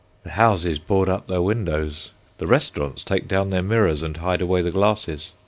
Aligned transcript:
The 0.23 0.31
houses 0.31 0.79
board 0.79 1.09
up 1.09 1.27
their 1.27 1.43
windows. 1.43 2.09
The 2.39 2.47
restaurants 2.47 3.03
take 3.03 3.27
down 3.27 3.51
their 3.51 3.61
mirrors 3.61 4.01
and 4.01 4.17
hide 4.17 4.41
away 4.41 4.63
the 4.63 4.71
glasses. 4.71 5.31